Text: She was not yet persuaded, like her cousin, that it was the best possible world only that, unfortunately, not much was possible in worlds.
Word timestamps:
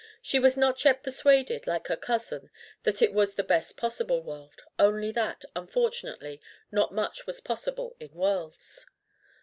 She 0.19 0.39
was 0.39 0.57
not 0.57 0.83
yet 0.83 1.03
persuaded, 1.03 1.67
like 1.67 1.85
her 1.85 1.95
cousin, 1.95 2.49
that 2.81 3.03
it 3.03 3.13
was 3.13 3.35
the 3.35 3.43
best 3.43 3.77
possible 3.77 4.23
world 4.23 4.63
only 4.79 5.11
that, 5.11 5.45
unfortunately, 5.55 6.41
not 6.71 6.91
much 6.91 7.27
was 7.27 7.39
possible 7.39 7.95
in 7.99 8.11
worlds. 8.15 8.87